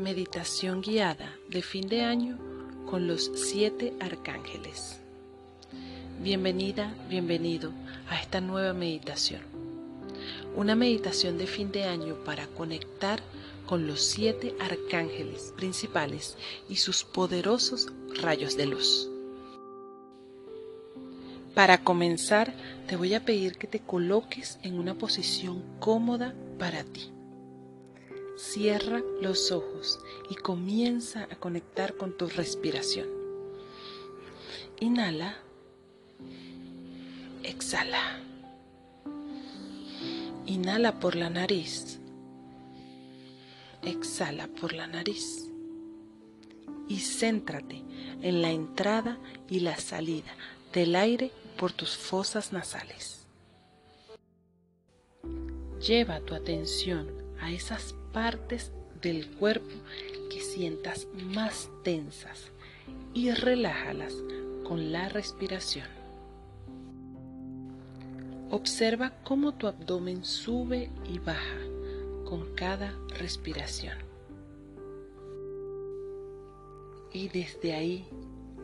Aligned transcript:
Meditación 0.00 0.80
guiada 0.80 1.36
de 1.50 1.60
fin 1.60 1.86
de 1.86 2.00
año 2.00 2.38
con 2.88 3.06
los 3.06 3.30
siete 3.34 3.92
arcángeles. 4.00 4.98
Bienvenida, 6.22 6.94
bienvenido 7.10 7.70
a 8.08 8.18
esta 8.18 8.40
nueva 8.40 8.72
meditación. 8.72 9.42
Una 10.56 10.74
meditación 10.74 11.36
de 11.36 11.46
fin 11.46 11.70
de 11.70 11.84
año 11.84 12.14
para 12.24 12.46
conectar 12.46 13.20
con 13.66 13.86
los 13.86 14.00
siete 14.00 14.54
arcángeles 14.58 15.52
principales 15.54 16.38
y 16.66 16.76
sus 16.76 17.04
poderosos 17.04 17.92
rayos 18.22 18.56
de 18.56 18.64
luz. 18.64 19.10
Para 21.54 21.84
comenzar, 21.84 22.54
te 22.86 22.96
voy 22.96 23.12
a 23.12 23.26
pedir 23.26 23.58
que 23.58 23.66
te 23.66 23.80
coloques 23.80 24.58
en 24.62 24.78
una 24.78 24.94
posición 24.94 25.62
cómoda 25.78 26.34
para 26.58 26.84
ti. 26.84 27.10
Cierra 28.40 29.02
los 29.20 29.52
ojos 29.52 30.00
y 30.30 30.34
comienza 30.34 31.24
a 31.24 31.36
conectar 31.36 31.94
con 31.98 32.16
tu 32.16 32.26
respiración. 32.26 33.06
Inhala. 34.80 35.36
Exhala. 37.42 38.18
Inhala 40.46 40.98
por 40.98 41.16
la 41.16 41.28
nariz. 41.28 42.00
Exhala 43.82 44.48
por 44.48 44.72
la 44.72 44.86
nariz. 44.86 45.46
Y 46.88 47.00
céntrate 47.00 47.84
en 48.22 48.40
la 48.40 48.50
entrada 48.50 49.18
y 49.50 49.60
la 49.60 49.76
salida 49.76 50.34
del 50.72 50.96
aire 50.96 51.30
por 51.58 51.72
tus 51.72 51.94
fosas 51.94 52.54
nasales. 52.54 53.26
Lleva 55.78 56.20
tu 56.20 56.34
atención 56.34 57.19
a 57.40 57.50
esas 57.50 57.94
partes 58.12 58.72
del 59.00 59.28
cuerpo 59.36 59.74
que 60.30 60.40
sientas 60.40 61.06
más 61.32 61.70
tensas 61.82 62.50
y 63.14 63.30
relájalas 63.30 64.14
con 64.64 64.92
la 64.92 65.08
respiración. 65.08 65.86
Observa 68.50 69.12
cómo 69.24 69.52
tu 69.54 69.66
abdomen 69.66 70.24
sube 70.24 70.90
y 71.08 71.18
baja 71.18 71.58
con 72.24 72.54
cada 72.54 72.92
respiración. 73.18 73.98
Y 77.12 77.28
desde 77.28 77.74
ahí, 77.74 78.06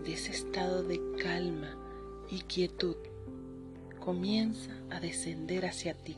de 0.05 0.13
ese 0.13 0.33
estado 0.33 0.83
de 0.83 1.01
calma 1.23 1.77
y 2.31 2.41
quietud, 2.43 2.97
comienza 3.99 4.71
a 4.91 5.01
descender 5.01 5.67
hacia 5.67 5.95
ti 5.95 6.17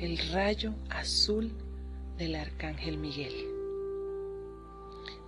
el 0.00 0.18
rayo 0.30 0.74
azul 0.90 1.50
del 2.18 2.34
Arcángel 2.34 2.98
Miguel. 2.98 3.32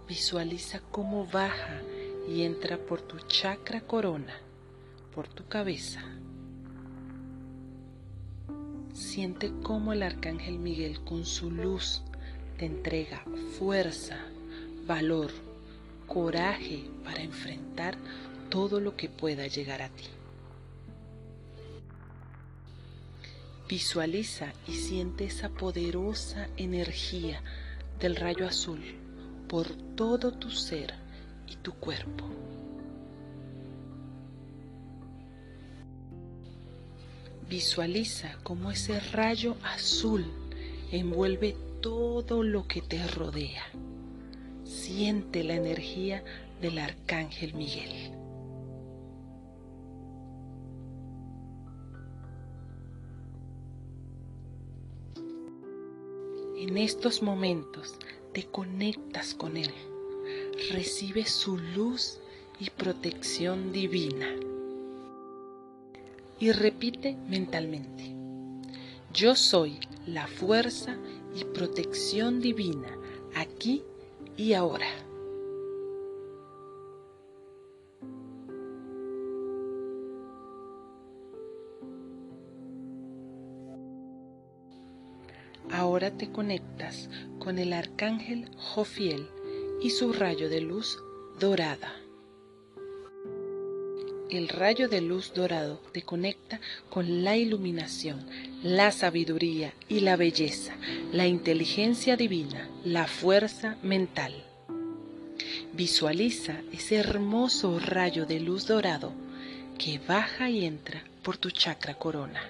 Visualiza 0.06 0.80
cómo 0.90 1.26
baja 1.26 1.80
y 2.28 2.42
entra 2.42 2.76
por 2.76 3.00
tu 3.00 3.18
chakra 3.28 3.80
corona, 3.80 4.34
por 5.14 5.26
tu 5.26 5.46
cabeza. 5.46 6.04
Siente 8.92 9.52
cómo 9.62 9.94
el 9.94 10.02
Arcángel 10.02 10.58
Miguel 10.58 11.02
con 11.02 11.24
su 11.24 11.50
luz 11.50 12.02
te 12.58 12.66
entrega 12.66 13.24
fuerza, 13.58 14.18
valor, 14.86 15.30
coraje 16.06 16.84
para 17.04 17.22
enfrentar 17.22 17.96
todo 18.50 18.80
lo 18.80 18.96
que 18.96 19.08
pueda 19.08 19.46
llegar 19.46 19.80
a 19.80 19.88
ti. 19.88 20.04
Visualiza 23.68 24.54
y 24.66 24.72
siente 24.72 25.26
esa 25.26 25.50
poderosa 25.50 26.48
energía 26.56 27.42
del 28.00 28.16
rayo 28.16 28.46
azul 28.46 28.80
por 29.46 29.68
todo 29.94 30.32
tu 30.32 30.50
ser 30.50 30.94
y 31.46 31.56
tu 31.56 31.74
cuerpo. 31.74 32.24
Visualiza 37.46 38.38
cómo 38.42 38.70
ese 38.70 39.00
rayo 39.00 39.56
azul 39.62 40.24
envuelve 40.90 41.54
todo 41.82 42.42
lo 42.42 42.66
que 42.66 42.80
te 42.80 43.06
rodea. 43.06 43.64
Siente 44.64 45.44
la 45.44 45.56
energía 45.56 46.24
del 46.62 46.78
arcángel 46.78 47.52
Miguel. 47.52 48.07
En 56.68 56.76
estos 56.76 57.22
momentos 57.22 57.94
te 58.34 58.44
conectas 58.44 59.32
con 59.32 59.56
Él, 59.56 59.72
recibes 60.70 61.30
su 61.30 61.56
luz 61.56 62.18
y 62.60 62.68
protección 62.68 63.72
divina. 63.72 64.28
Y 66.38 66.52
repite 66.52 67.16
mentalmente, 67.26 68.14
yo 69.14 69.34
soy 69.34 69.80
la 70.06 70.26
fuerza 70.26 70.94
y 71.34 71.46
protección 71.46 72.42
divina 72.42 72.94
aquí 73.34 73.82
y 74.36 74.52
ahora. 74.52 75.07
Ahora 85.98 86.16
te 86.16 86.30
conectas 86.30 87.10
con 87.40 87.58
el 87.58 87.72
arcángel 87.72 88.48
Jofiel 88.56 89.26
y 89.82 89.90
su 89.90 90.12
rayo 90.12 90.48
de 90.48 90.60
luz 90.60 90.96
dorada. 91.40 91.92
El 94.30 94.48
rayo 94.48 94.88
de 94.88 95.00
luz 95.00 95.32
dorado 95.34 95.80
te 95.90 96.02
conecta 96.02 96.60
con 96.88 97.24
la 97.24 97.36
iluminación, 97.36 98.24
la 98.62 98.92
sabiduría 98.92 99.74
y 99.88 99.98
la 99.98 100.14
belleza, 100.14 100.76
la 101.10 101.26
inteligencia 101.26 102.16
divina, 102.16 102.70
la 102.84 103.08
fuerza 103.08 103.76
mental. 103.82 104.44
Visualiza 105.72 106.60
ese 106.72 106.94
hermoso 106.94 107.80
rayo 107.80 108.24
de 108.24 108.38
luz 108.38 108.68
dorado 108.68 109.12
que 109.78 109.98
baja 109.98 110.48
y 110.48 110.64
entra 110.64 111.02
por 111.24 111.38
tu 111.38 111.50
chakra 111.50 111.94
corona. 111.94 112.40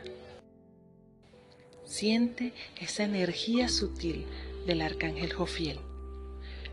Siente 1.89 2.53
esa 2.79 3.05
energía 3.05 3.71
sutil 3.71 4.27
del 4.67 4.83
arcángel 4.83 5.33
Jofiel 5.33 5.81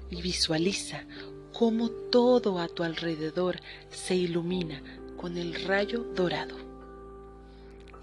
y 0.09 0.21
visualiza 0.21 1.05
cómo 1.53 1.89
todo 1.89 2.59
a 2.59 2.67
tu 2.67 2.83
alrededor 2.83 3.61
se 3.89 4.15
ilumina 4.15 4.83
con 5.15 5.37
el 5.37 5.63
rayo 5.63 6.03
dorado. 6.03 6.57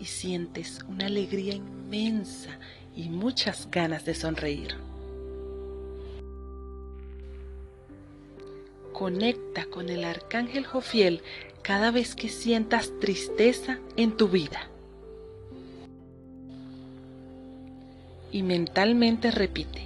Y 0.01 0.07
sientes 0.07 0.79
una 0.89 1.07
alegría 1.07 1.53
inmensa 1.53 2.59
y 2.97 3.11
muchas 3.11 3.71
ganas 3.71 4.07
de 4.07 4.15
sonreír. 4.15 4.75
Conecta 8.95 9.67
con 9.67 9.91
el 9.91 10.05
arcángel 10.05 10.65
Jofiel 10.65 11.21
cada 11.61 11.91
vez 11.91 12.15
que 12.15 12.31
sientas 12.31 12.91
tristeza 13.01 13.81
en 13.97 14.17
tu 14.17 14.29
vida. 14.29 14.72
Y 18.33 18.43
mentalmente 18.43 19.31
repite, 19.31 19.83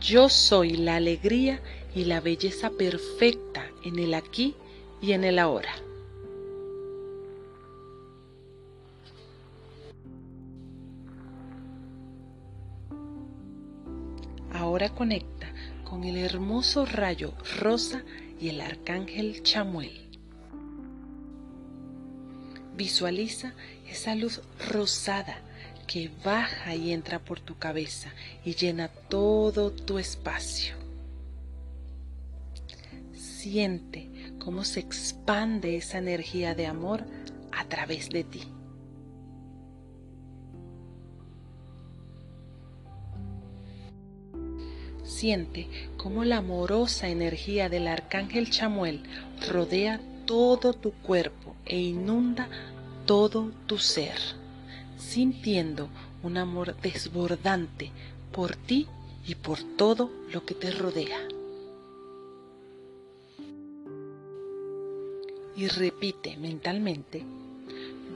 yo 0.00 0.28
soy 0.28 0.76
la 0.76 0.96
alegría 0.96 1.60
y 1.94 2.04
la 2.04 2.20
belleza 2.20 2.70
perfecta 2.70 3.64
en 3.84 3.98
el 4.00 4.14
aquí 4.14 4.56
y 5.00 5.12
en 5.12 5.24
el 5.24 5.38
ahora. 5.38 5.72
Ahora 14.52 14.90
conecta 14.90 15.52
con 15.84 16.04
el 16.04 16.16
hermoso 16.16 16.84
rayo 16.84 17.32
rosa 17.60 18.02
y 18.40 18.48
el 18.48 18.60
arcángel 18.60 19.42
Chamuel. 19.42 20.08
Visualiza 22.76 23.54
esa 23.86 24.14
luz 24.14 24.40
rosada 24.70 25.42
que 25.86 26.10
baja 26.24 26.74
y 26.74 26.92
entra 26.92 27.18
por 27.18 27.40
tu 27.40 27.58
cabeza 27.58 28.10
y 28.44 28.54
llena 28.54 28.88
todo 28.88 29.70
tu 29.70 29.98
espacio. 29.98 30.74
Siente 33.14 34.08
cómo 34.38 34.64
se 34.64 34.80
expande 34.80 35.76
esa 35.76 35.98
energía 35.98 36.54
de 36.54 36.66
amor 36.66 37.04
a 37.50 37.64
través 37.64 38.08
de 38.10 38.24
ti. 38.24 38.42
Siente 45.04 45.68
cómo 45.96 46.24
la 46.24 46.38
amorosa 46.38 47.08
energía 47.08 47.68
del 47.68 47.86
arcángel 47.86 48.50
Chamuel 48.50 49.02
rodea 49.48 50.00
todo 50.26 50.72
tu 50.72 50.92
cuerpo 50.92 51.54
e 51.64 51.78
inunda 51.78 52.48
todo 53.06 53.52
tu 53.66 53.78
ser 53.78 54.41
sintiendo 55.02 55.88
un 56.22 56.36
amor 56.36 56.76
desbordante 56.80 57.90
por 58.32 58.56
ti 58.56 58.86
y 59.26 59.34
por 59.34 59.62
todo 59.76 60.10
lo 60.32 60.44
que 60.44 60.54
te 60.54 60.70
rodea. 60.70 61.20
Y 65.54 65.68
repite 65.68 66.36
mentalmente, 66.38 67.22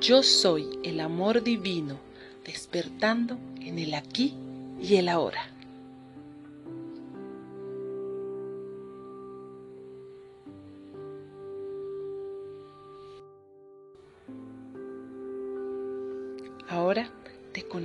yo 0.01 0.23
soy 0.23 0.79
el 0.85 1.01
amor 1.01 1.43
divino 1.43 1.99
despertando 2.45 3.37
en 3.61 3.79
el 3.79 3.95
aquí 3.95 4.35
y 4.81 4.97
el 4.97 5.09
ahora. 5.09 5.56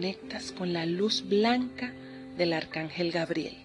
Conectas 0.01 0.51
con 0.51 0.73
la 0.73 0.87
luz 0.87 1.23
blanca 1.29 1.93
del 2.35 2.53
arcángel 2.53 3.11
Gabriel 3.11 3.55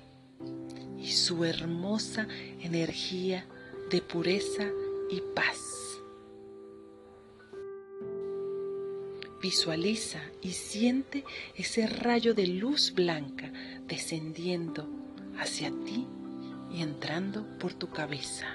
y 1.00 1.10
su 1.12 1.46
hermosa 1.46 2.28
energía 2.60 3.46
de 3.90 4.02
pureza 4.02 4.66
y 5.08 5.22
paz. 5.34 5.98
Visualiza 9.40 10.20
y 10.42 10.52
siente 10.52 11.24
ese 11.54 11.86
rayo 11.86 12.34
de 12.34 12.48
luz 12.48 12.92
blanca 12.94 13.50
descendiendo 13.88 14.86
hacia 15.38 15.70
ti 15.70 16.06
y 16.70 16.82
entrando 16.82 17.46
por 17.58 17.72
tu 17.72 17.88
cabeza. 17.88 18.46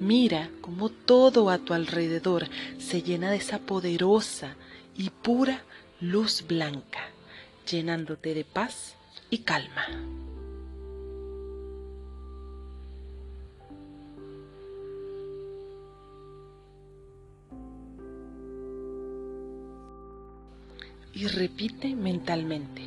Mira 0.00 0.50
cómo 0.60 0.88
todo 0.88 1.48
a 1.48 1.58
tu 1.58 1.74
alrededor 1.74 2.48
se 2.80 3.02
llena 3.02 3.30
de 3.30 3.36
esa 3.36 3.60
poderosa 3.60 4.56
y 4.98 5.10
pura 5.10 5.62
luz 6.00 6.44
blanca, 6.46 6.98
llenándote 7.70 8.34
de 8.34 8.44
paz 8.44 8.96
y 9.30 9.38
calma. 9.38 9.86
Y 21.14 21.26
repite 21.28 21.94
mentalmente, 21.94 22.82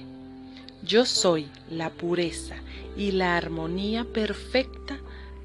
yo 0.84 1.06
soy 1.06 1.50
la 1.69 1.90
pureza 1.90 2.56
y 2.98 3.12
la 3.12 3.38
armonía 3.38 4.06
perfecta 4.06 5.00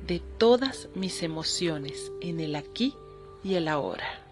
de 0.07 0.21
todas 0.39 0.89
mis 0.95 1.23
emociones 1.23 2.13
en 2.21 2.41
el 2.41 2.57
aquí 2.57 2.95
y 3.43 3.55
el 3.55 3.69
ahora. 3.69 4.26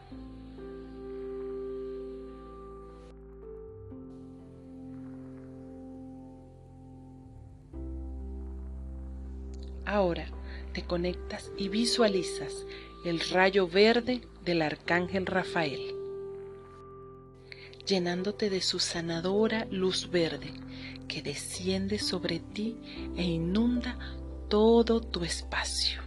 Ahora 9.87 10.27
te 10.73 10.83
conectas 10.83 11.51
y 11.57 11.69
visualizas 11.69 12.67
el 13.05 13.21
rayo 13.21 13.69
verde 13.69 14.23
del 14.45 14.63
arcángel 14.63 15.27
Rafael, 15.27 15.95
llenándote 17.87 18.49
de 18.49 18.63
su 18.63 18.79
sanadora 18.79 19.67
luz 19.71 20.11
verde 20.11 20.53
que 21.07 21.23
desciende 21.23 21.99
sobre 21.99 22.41
ti 22.41 22.77
e 23.17 23.23
inunda 23.23 23.99
todo 24.49 25.01
tu 25.01 25.23
espacio. 25.23 26.03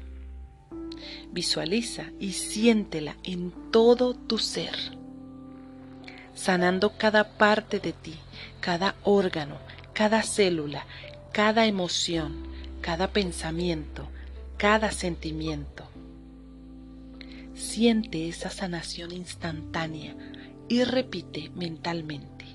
Visualiza 1.31 2.11
y 2.19 2.33
siéntela 2.33 3.15
en 3.23 3.53
todo 3.71 4.15
tu 4.15 4.39
ser, 4.39 4.75
sanando 6.33 6.97
cada 6.97 7.37
parte 7.37 7.79
de 7.79 7.93
ti, 7.93 8.15
cada 8.59 8.95
órgano, 9.03 9.57
cada 9.93 10.23
célula, 10.23 10.85
cada 11.31 11.67
emoción, 11.67 12.47
cada 12.87 13.09
pensamiento, 13.09 14.07
cada 14.55 14.91
sentimiento. 14.91 15.83
Siente 17.53 18.29
esa 18.29 18.49
sanación 18.49 19.11
instantánea 19.11 20.15
y 20.69 20.85
repite 20.85 21.51
mentalmente. 21.53 22.45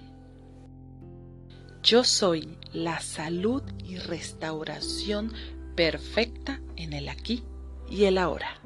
Yo 1.82 2.02
soy 2.02 2.56
la 2.72 2.98
salud 3.00 3.62
y 3.84 3.98
restauración 3.98 5.34
perfecta 5.76 6.62
en 6.76 6.94
el 6.94 7.10
aquí 7.10 7.42
y 7.90 8.04
el 8.04 8.16
ahora. 8.16 8.58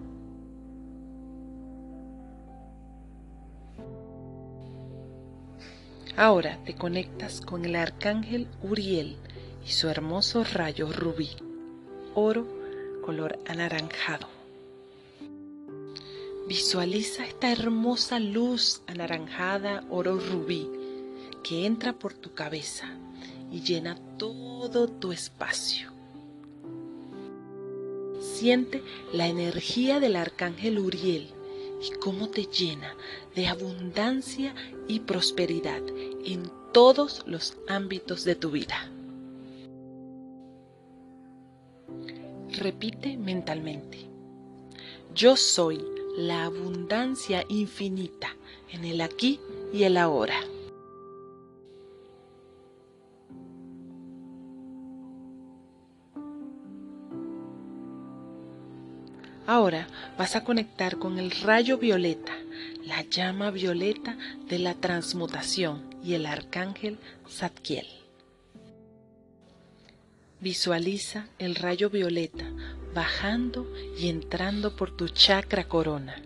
Ahora 6.17 6.61
te 6.65 6.77
conectas 6.77 7.41
con 7.41 7.65
el 7.65 7.75
arcángel 7.75 8.47
Uriel 8.63 9.17
y 9.67 9.73
su 9.73 9.89
hermoso 9.89 10.45
rayo 10.45 10.93
rubí, 10.93 11.31
oro 12.17 12.47
color 13.05 13.39
anaranjado. 13.47 14.27
Visualiza 16.49 17.27
esta 17.27 17.53
hermosa 17.53 18.19
luz 18.19 18.81
anaranjada 18.87 19.85
oro 19.91 20.19
rubí 20.19 20.67
que 21.45 21.67
entra 21.67 21.93
por 21.93 22.15
tu 22.15 22.33
cabeza 22.33 22.89
y 23.53 23.61
llena 23.61 23.99
todo 24.17 24.89
tu 24.89 25.13
espacio. 25.13 25.93
Siente 28.21 28.83
la 29.13 29.27
energía 29.29 30.01
del 30.01 30.17
arcángel 30.17 30.79
Uriel 30.79 31.29
y 31.83 31.99
cómo 31.99 32.31
te 32.31 32.47
llena 32.47 32.97
de 33.35 33.47
abundancia 33.47 34.55
y 34.89 35.01
prosperidad 35.01 35.83
en 36.25 36.51
todos 36.73 37.25
los 37.27 37.59
ámbitos 37.69 38.25
de 38.25 38.37
tu 38.37 38.51
vida. 38.51 38.91
Repite 42.67 43.17
mentalmente. 43.17 43.97
Yo 45.15 45.37
soy 45.37 45.81
la 46.19 46.47
abundancia 46.47 47.45
infinita 47.49 48.35
en 48.73 48.85
el 48.85 49.03
aquí 49.03 49.39
y 49.73 49.85
el 49.85 49.97
ahora. 49.97 50.35
Ahora 59.47 59.87
vas 60.19 60.35
a 60.35 60.43
conectar 60.43 60.99
con 60.99 61.21
el 61.21 61.31
rayo 61.31 61.79
violeta, 61.79 62.33
la 62.85 63.03
llama 63.03 63.53
violeta 63.53 64.19
de 64.49 64.59
la 64.59 64.75
transmutación 64.75 65.85
y 66.03 66.15
el 66.15 66.27
arcángel 66.27 66.99
Zadkiel. 67.31 68.06
Visualiza 70.47 71.27
el 71.41 71.57
rayo 71.57 71.91
violeta 71.91 72.49
bajando 72.95 73.67
y 73.99 74.09
entrando 74.09 74.77
por 74.77 74.97
tu 74.97 75.09
chakra 75.09 75.67
corona. 75.67 76.23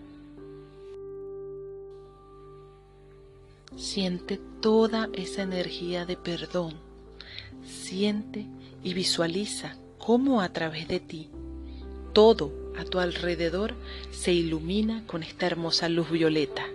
Siente 3.79 4.39
toda 4.61 5.09
esa 5.15 5.41
energía 5.41 6.05
de 6.05 6.19
perdón. 6.19 6.75
Siente 7.65 8.45
y 8.85 8.93
visualiza 8.93 9.79
cómo 9.97 10.43
a 10.43 10.53
través 10.53 10.87
de 10.87 11.01
ti 11.01 11.31
todo 12.13 12.53
a 12.77 12.85
tu 12.85 12.99
alrededor 12.99 13.73
se 14.11 14.35
ilumina 14.35 15.03
con 15.07 15.23
esta 15.23 15.47
hermosa 15.47 15.89
luz 15.89 16.11
violeta. 16.11 16.67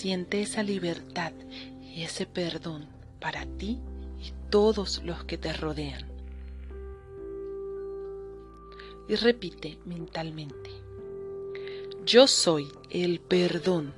Siente 0.00 0.40
esa 0.40 0.62
libertad 0.62 1.34
y 1.82 2.04
ese 2.04 2.24
perdón 2.24 2.86
para 3.20 3.44
ti 3.44 3.78
y 4.18 4.32
todos 4.48 5.02
los 5.04 5.24
que 5.24 5.36
te 5.36 5.52
rodean. 5.52 6.06
Y 9.10 9.14
repite 9.16 9.76
mentalmente, 9.84 10.70
yo 12.06 12.26
soy 12.26 12.68
el 12.88 13.20
perdón, 13.20 13.92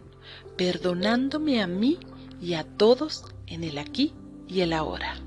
perdonándome 0.57 1.63
a 1.63 1.69
mí 1.69 2.01
y 2.41 2.55
a 2.55 2.65
todos 2.65 3.25
en 3.47 3.63
el 3.63 3.79
aquí 3.79 4.13
y 4.49 4.63
el 4.63 4.73
ahora. 4.73 5.21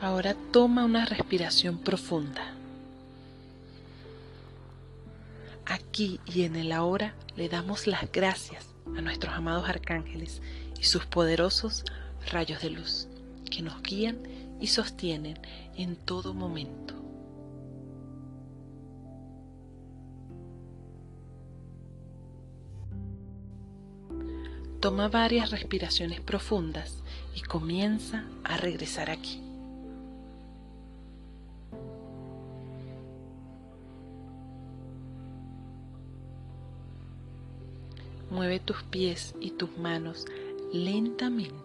Ahora 0.00 0.36
toma 0.52 0.84
una 0.84 1.06
respiración 1.06 1.78
profunda. 1.78 2.61
Aquí 5.66 6.20
y 6.26 6.42
en 6.42 6.56
el 6.56 6.72
ahora 6.72 7.14
le 7.36 7.48
damos 7.48 7.86
las 7.86 8.10
gracias 8.10 8.74
a 8.96 9.00
nuestros 9.00 9.34
amados 9.34 9.68
arcángeles 9.68 10.42
y 10.78 10.84
sus 10.84 11.06
poderosos 11.06 11.84
rayos 12.30 12.62
de 12.62 12.70
luz 12.70 13.08
que 13.50 13.62
nos 13.62 13.80
guían 13.82 14.22
y 14.60 14.68
sostienen 14.68 15.38
en 15.76 15.96
todo 15.96 16.34
momento. 16.34 16.94
Toma 24.80 25.08
varias 25.08 25.52
respiraciones 25.52 26.20
profundas 26.20 27.04
y 27.36 27.40
comienza 27.42 28.24
a 28.42 28.56
regresar 28.56 29.10
aquí. 29.10 29.41
Mueve 38.32 38.60
tus 38.60 38.82
pies 38.84 39.34
y 39.40 39.50
tus 39.50 39.76
manos 39.76 40.24
lentamente. 40.72 41.60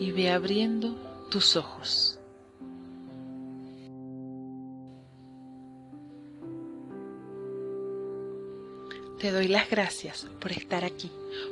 Y 0.00 0.12
ve 0.12 0.30
abriendo 0.30 0.96
tus 1.30 1.54
ojos. 1.56 2.18
Te 9.18 9.30
doy 9.30 9.48
las 9.48 9.68
gracias 9.68 10.26
por 10.40 10.50
estar 10.52 10.84
aquí, 10.84 11.10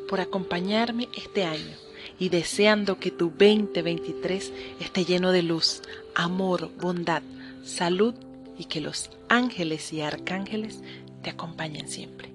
por 0.09 0.21
acompañarme 0.21 1.11
este 1.15 1.45
año 1.45 1.77
y 2.19 2.31
deseando 2.31 2.99
que 2.99 3.11
tu 3.11 3.27
2023 3.27 4.53
esté 4.81 5.05
lleno 5.05 5.33
de 5.33 5.43
luz, 5.43 5.83
amor, 6.15 6.71
bondad, 6.81 7.23
salud 7.63 8.15
y 8.59 8.67
que 8.67 8.81
los 8.81 9.11
ángeles 9.29 9.93
y 9.93 10.01
arcángeles 10.01 10.81
te 11.23 11.31
acompañen 11.31 11.89
siempre. 11.89 12.31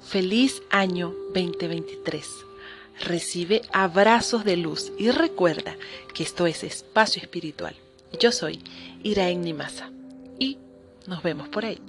Feliz 0.00 0.62
año 0.70 1.14
2023. 1.34 2.26
Recibe 3.00 3.62
abrazos 3.72 4.44
de 4.44 4.56
luz 4.56 4.92
y 4.98 5.10
recuerda 5.10 5.76
que 6.14 6.22
esto 6.22 6.46
es 6.46 6.62
espacio 6.62 7.20
espiritual. 7.20 7.74
Yo 8.20 8.30
soy 8.30 8.62
Iraen 9.02 9.42
Nimasa 9.42 9.90
y 10.38 10.58
nos 11.06 11.22
vemos 11.22 11.48
por 11.48 11.64
ahí. 11.64 11.80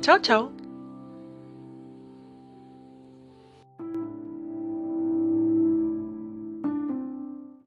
Chao, 0.00 0.18
chao. 0.20 0.63